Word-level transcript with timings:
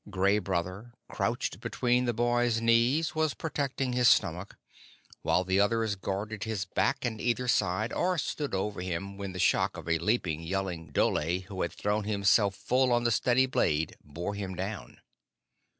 Gray 0.09 0.39
Brother, 0.39 0.95
crouched 1.09 1.59
between 1.59 2.05
the 2.05 2.13
boy's 2.15 2.59
knees, 2.59 3.13
was 3.13 3.35
protecting 3.35 3.93
his 3.93 4.07
stomach, 4.07 4.57
while 5.21 5.43
the 5.43 5.59
others 5.59 5.93
guarded 5.95 6.43
his 6.43 6.65
back 6.65 7.05
and 7.05 7.21
either 7.21 7.47
side, 7.47 7.93
or 7.93 8.17
stood 8.17 8.55
over 8.55 8.81
him 8.81 9.15
when 9.15 9.33
the 9.33 9.37
shock 9.37 9.77
of 9.77 9.87
a 9.87 9.99
leaping, 9.99 10.41
yelling 10.41 10.89
dhole 10.91 11.41
who 11.41 11.61
had 11.61 11.73
thrown 11.73 12.05
himself 12.05 12.55
full 12.55 12.91
on 12.91 13.03
the 13.03 13.11
steady 13.11 13.45
blade, 13.45 13.95
bore 14.03 14.33
him 14.33 14.55
down. 14.55 14.97